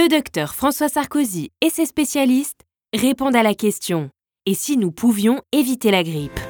[0.00, 2.62] le docteur François Sarkozy et ses spécialistes
[2.94, 4.08] répondent à la question
[4.46, 6.40] Et si nous pouvions éviter la grippe?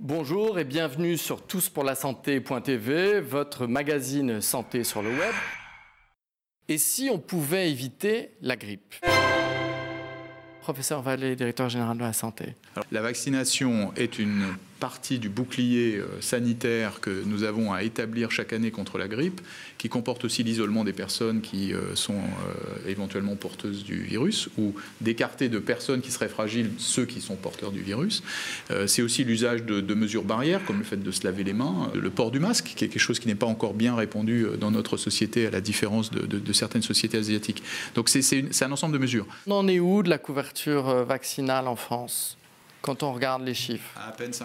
[0.00, 5.34] Bonjour et bienvenue sur touspourlasanté.tv, votre magazine santé sur le web.
[6.68, 8.94] Et si on pouvait éviter la grippe?
[10.62, 12.54] Professeur Vallée, directeur général de la santé.
[12.90, 14.46] La vaccination est une
[14.78, 19.40] partie du bouclier euh, sanitaire que nous avons à établir chaque année contre la grippe,
[19.76, 24.74] qui comporte aussi l'isolement des personnes qui euh, sont euh, éventuellement porteuses du virus, ou
[25.00, 28.22] d'écarter de personnes qui seraient fragiles ceux qui sont porteurs du virus.
[28.86, 32.10] C'est aussi l'usage de, mesures barrières, comme le fait de se laver les mains, le
[32.10, 34.96] port du masque, qui est quelque chose qui n'est pas encore bien répandu dans notre
[34.96, 37.62] société, à la différence de, de certaines sociétés asiatiques.
[37.94, 39.26] Donc c'est un ensemble de mesures.
[39.46, 42.38] On en est où de la couverture vaccinale en France?
[42.88, 44.44] Quand on regarde les chiffres À peine 50%.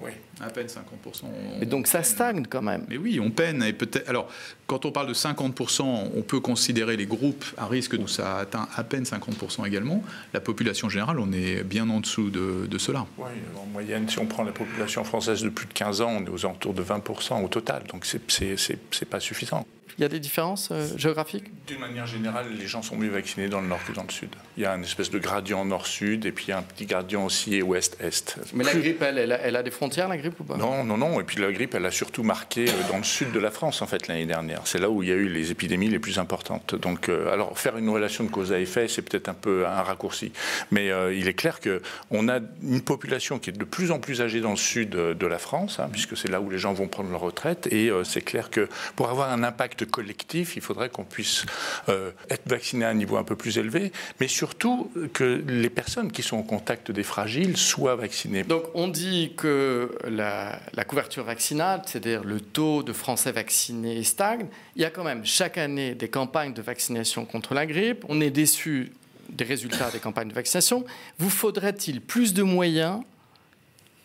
[0.00, 0.10] Oui.
[0.40, 1.26] À peine 50%.
[1.60, 2.84] et donc ça stagne quand même.
[2.88, 3.62] Mais oui, on peine.
[3.62, 4.08] Et peut-être.
[4.08, 4.28] Alors,
[4.66, 8.66] quand on parle de 50%, on peut considérer les groupes à risque où ça atteint
[8.74, 10.02] à peine 50% également.
[10.34, 13.06] La population générale, on est bien en dessous de, de cela.
[13.18, 16.24] Oui, en moyenne, si on prend la population française de plus de 15 ans, on
[16.24, 17.84] est aux alentours de 20% au total.
[17.92, 19.64] Donc c'est pas suffisant.
[19.98, 21.50] Il y a des différences euh, géographiques?
[21.66, 24.28] D'une manière générale, les gens sont mieux vaccinés dans le nord que dans le sud.
[24.56, 28.38] Il y a une espèce de gradient nord-sud et puis un petit gradient aussi ouest-est.
[28.54, 30.56] Mais la grippe, elle, elle a, des frontières, la grippe ou pas?
[30.56, 31.20] Non, non, non.
[31.20, 33.80] Et puis la grippe, elle a surtout marqué euh, dans le sud de la France,
[33.80, 34.62] en fait, l'année dernière.
[34.64, 36.74] C'est là où il y a eu les épidémies les plus importantes.
[36.74, 39.82] Donc, euh, alors, faire une relation de cause à effet, c'est peut-être un peu un
[39.82, 40.32] raccourci.
[40.70, 44.40] Mais il est clair qu'on a une population qui est de plus en plus âgée
[44.40, 47.10] dans le sud de la France, hein, puisque c'est là où les gens vont prendre
[47.10, 47.66] leur retraite.
[47.72, 51.44] Et c'est clair que pour avoir un impact collectif, il faudrait qu'on puisse
[51.88, 56.10] euh, être vacciné à un niveau un peu plus élevé, mais surtout que les personnes
[56.10, 58.44] qui sont en contact des fragiles soient vaccinées.
[58.44, 64.46] Donc on dit que la, la couverture vaccinale, c'est-à-dire le taux de Français vaccinés stagne.
[64.76, 68.04] Il y a quand même chaque année des campagnes de vaccination contre la grippe.
[68.08, 68.92] On est déçu
[69.28, 70.84] des résultats des campagnes de vaccination.
[71.18, 73.02] Vous faudrait-il plus de moyens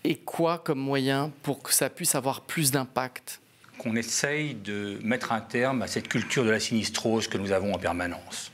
[0.04, 3.40] et quoi comme moyens pour que ça puisse avoir plus d'impact
[3.78, 7.74] qu'on essaye de mettre un terme à cette culture de la sinistrose que nous avons
[7.74, 8.52] en permanence.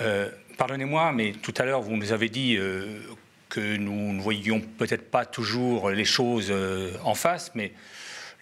[0.00, 0.28] Euh,
[0.58, 3.00] pardonnez-moi, mais tout à l'heure, vous nous avez dit euh,
[3.48, 7.72] que nous ne voyions peut-être pas toujours les choses euh, en face, mais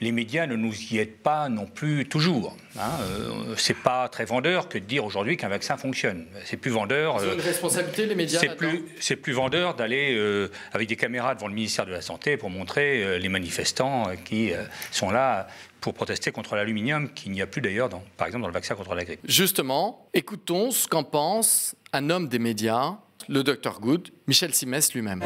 [0.02, 2.56] les médias ne nous y aident pas non plus toujours.
[2.76, 2.90] Hein.
[3.02, 6.26] Euh, c'est pas très vendeur que de dire aujourd'hui qu'un vaccin fonctionne.
[6.44, 7.20] C'est plus vendeur.
[7.20, 8.40] C'est une euh, responsabilité les médias.
[8.40, 12.00] C'est plus, c'est plus vendeur d'aller euh, avec des caméras devant le ministère de la
[12.00, 14.52] santé pour montrer les manifestants qui
[14.90, 15.46] sont là
[15.80, 18.94] pour protester contre l'aluminium, qu'il n'y a plus d'ailleurs, par exemple, dans le vaccin contre
[18.94, 19.20] la grippe.
[19.24, 22.96] Justement, écoutons ce qu'en pense un homme des médias,
[23.28, 25.22] le docteur Good, Michel Simès lui-même.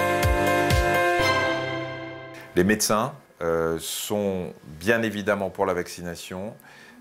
[2.55, 6.55] Les médecins euh, sont bien évidemment pour la vaccination,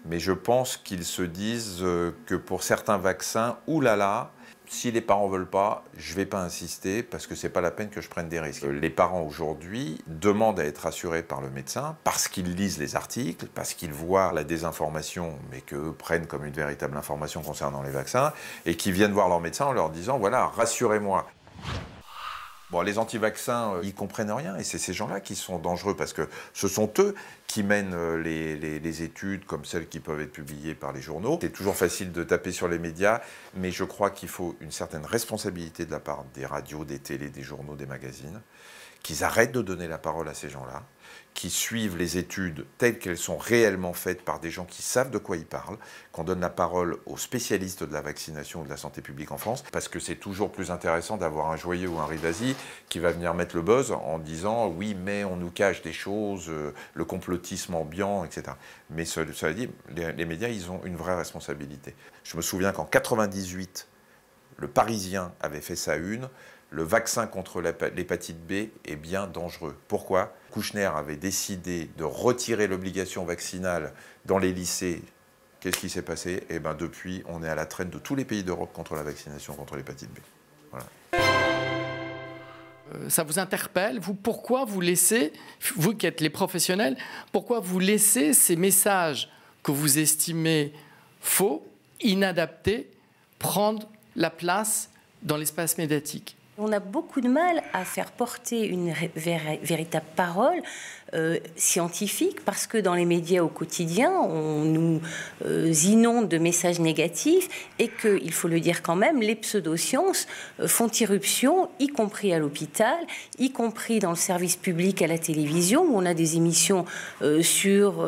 [0.05, 4.31] mais je pense qu'ils se disent euh, que pour certains vaccins, oulala,
[4.67, 7.89] si les parents veulent pas, je vais pas insister parce que c'est pas la peine
[7.89, 8.63] que je prenne des risques.
[8.63, 13.47] Les parents aujourd'hui demandent à être rassurés par le médecin parce qu'ils lisent les articles,
[13.53, 18.33] parce qu'ils voient la désinformation, mais qu'eux prennent comme une véritable information concernant les vaccins,
[18.65, 21.27] et qui viennent voir leur médecin en leur disant voilà, rassurez-moi.
[22.71, 26.13] Bon, les anti-vaccins, euh, ils comprennent rien, et c'est ces gens-là qui sont dangereux, parce
[26.13, 27.13] que ce sont eux
[27.45, 31.37] qui mènent euh, les, études, comme celles qui peuvent être publiées par les journaux.
[31.41, 33.21] C'est toujours facile de taper sur les médias,
[33.53, 37.29] mais je crois qu'il faut une certaine responsabilité de la part des radios, des télés,
[37.29, 38.41] des journaux, des magazines,
[39.03, 40.81] qu'ils arrêtent de donner la parole à ces gens-là,
[41.35, 45.17] qui suivent les études telles qu'elles sont réellement faites par des gens qui savent de
[45.17, 45.77] quoi ils parlent,
[46.13, 49.37] qu'on donne la parole aux spécialistes de la vaccination ou de la santé publique en
[49.37, 52.55] France, parce que c'est toujours plus intéressant d'avoir un joyeux ou un rivasi
[52.87, 56.45] qui va venir mettre le buzz en disant oui, mais on nous cache des choses,
[56.49, 58.43] euh, le complotisme ambiant, etc.
[58.89, 61.95] Mais cela dit, les, les médias, ils ont une vraie responsabilité.
[62.23, 63.87] Je me souviens qu'en 98,
[64.57, 66.29] le Parisien avait fait sa une
[66.71, 69.77] le vaccin contre l'hépatite B est bien dangereux.
[69.87, 70.33] Pourquoi?
[70.51, 73.93] Kouchner avait décidé de retirer l'obligation vaccinale
[74.25, 75.01] dans les lycées.
[75.59, 76.43] Qu'est-ce qui s'est passé?
[76.49, 79.03] Eh bien, depuis, on est à la traîne de tous les pays d'Europe contre la
[79.03, 80.17] vaccination contre l'hépatite B.
[82.93, 83.99] Euh, ça vous interpelle?
[83.99, 85.33] Vous, pourquoi vous laissez,
[85.75, 86.97] vous qui êtes les professionnels,
[87.31, 89.31] pourquoi vous laissez ces messages
[89.63, 90.73] que vous estimez
[91.19, 91.65] faux,
[92.01, 92.91] inadaptés,
[93.39, 94.91] prendre la place
[95.23, 96.37] dans l'espace médiatique?
[96.57, 100.61] On a beaucoup de mal à faire porter une véritable parole
[101.13, 105.01] euh, scientifique, parce que dans les médias au quotidien, on nous
[105.45, 107.47] euh, inonde de messages négatifs
[107.77, 110.25] et que, il faut le dire quand même, les pseudosciences
[110.59, 112.97] euh, font irruption, y compris à l'hôpital,
[113.37, 116.85] y compris dans le service public à la télévision, où on a des émissions
[117.41, 118.05] sur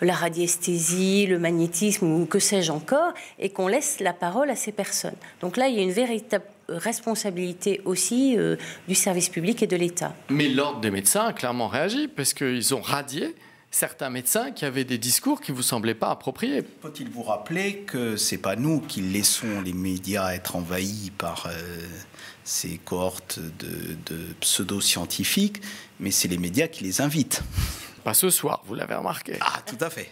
[0.00, 4.72] la radiesthésie, le magnétisme ou que sais-je encore, et qu'on laisse la parole à ces
[4.72, 5.14] personnes.
[5.40, 8.36] Donc là, il y a une véritable responsabilité aussi
[8.88, 10.14] du service public et de l'État.
[10.30, 13.34] Mais l'ordre des médecins a clairement réagi parce qu'ils ont radié
[13.70, 16.62] certains médecins qui avaient des discours qui vous semblaient pas appropriés.
[16.82, 21.52] Faut-il vous rappeler que c'est pas nous qui laissons les médias être envahis par euh,
[22.44, 25.62] ces cohortes de, de pseudo-scientifiques,
[26.00, 27.42] mais c'est les médias qui les invitent?
[28.04, 29.38] Pas ce soir, vous l'avez remarqué.
[29.40, 30.10] Ah, tout à fait.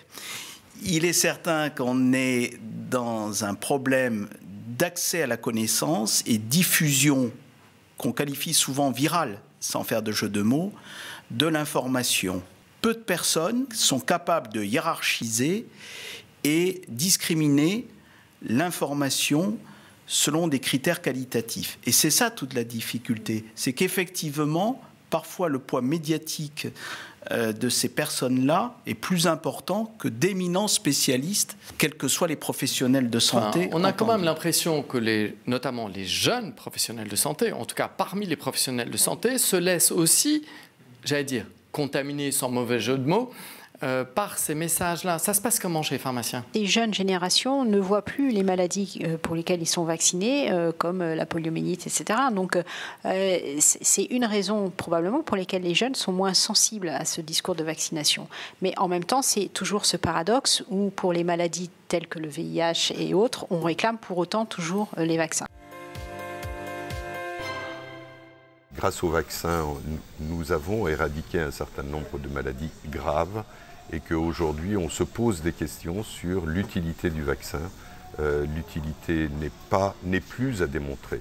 [0.82, 4.28] Il est certain qu'on est dans un problème
[4.78, 7.30] d'accès à la connaissance et diffusion
[7.98, 10.72] qu'on qualifie souvent virale, sans faire de jeu de mots,
[11.30, 12.42] de l'information.
[12.82, 15.66] Peu de personnes sont capables de hiérarchiser
[16.44, 17.86] et discriminer
[18.42, 19.58] l'information
[20.06, 21.78] selon des critères qualitatifs.
[21.84, 26.68] Et c'est ça toute la difficulté, c'est qu'effectivement, parfois le poids médiatique
[27.30, 33.10] euh, de ces personnes-là est plus important que d'éminents spécialistes, quels que soient les professionnels
[33.10, 33.68] de santé.
[33.72, 37.74] on a quand même l'impression que les, notamment les jeunes professionnels de santé, en tout
[37.74, 40.46] cas parmi les professionnels de santé, se laissent aussi,
[41.04, 43.30] j'allais dire, contaminer sans mauvais jeu de mots,
[43.82, 45.18] euh, par ces messages-là.
[45.18, 46.44] Ça se passe comment chez les pharmaciens?
[46.54, 50.70] Les jeunes générations ne voient plus les maladies euh, pour lesquelles ils sont vaccinés, euh,
[50.76, 52.20] comme la poliomyélite, etc.
[52.34, 52.58] Donc
[53.58, 57.64] c'est une raison probablement pour lesquelles les jeunes sont moins sensibles à ce discours de
[57.64, 58.28] vaccination.
[58.60, 62.28] Mais en même temps, c'est toujours ce paradoxe où pour les maladies telles que le
[62.28, 65.46] VIH et autres, on réclame pour autant toujours les vaccins.
[68.80, 69.62] Grâce aux vaccins,
[70.20, 73.44] nous avons éradiqué un certain nombre de maladies graves
[73.92, 77.60] et qu'aujourd'hui on se pose des questions sur l'utilité du vaccin.
[78.20, 79.28] Euh, l'utilité
[80.06, 81.20] n'est plus à démontrer.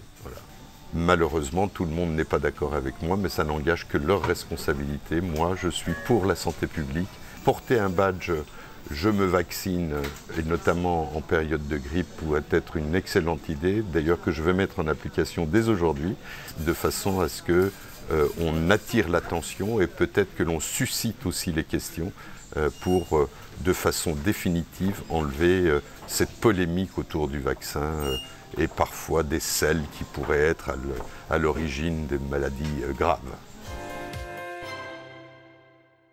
[0.94, 5.20] Malheureusement, tout le monde n'est pas d'accord avec moi, mais ça n'engage que leur responsabilité.
[5.20, 7.10] Moi, je suis pour la santé publique.
[7.44, 8.32] Porter un badge
[8.92, 9.96] je me vaccine,
[10.38, 14.54] et notamment en période de grippe, pourrait être une excellente idée, d'ailleurs que je vais
[14.54, 16.16] mettre en application dès aujourd'hui,
[16.60, 17.72] de façon à ce que
[18.12, 22.12] euh, attire l'attention et peut-être que l'on suscite aussi les questions
[22.58, 23.30] euh, pour, euh,
[23.60, 27.92] de façon définitive, enlever cette polémique autour du vaccin
[28.58, 30.72] et parfois des selles qui pourraient être
[31.30, 33.20] à l'origine des maladies graves.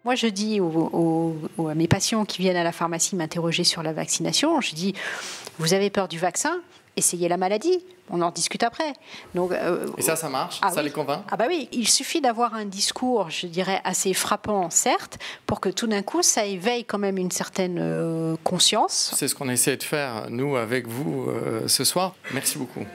[0.07, 4.61] Moi, je dis à mes patients qui viennent à la pharmacie m'interroger sur la vaccination,
[4.61, 4.95] je dis,
[5.59, 6.61] vous avez peur du vaccin?
[6.97, 8.93] Essayez la maladie on en discute après.
[9.35, 10.61] Donc, euh, Et ça, ça marche?
[10.63, 11.25] ah Ça les convainc?
[11.29, 15.69] Ah bah oui, il suffit d'avoir un discours, je dirais, assez frappant, certes, pour que
[15.71, 19.13] tout d'un coup, ça éveille quand même une certaine euh, conscience.
[19.17, 22.15] C'est ce qu'on essaie de faire, nous, avec vous, euh, ce soir.
[22.33, 22.87] Merci beaucoup.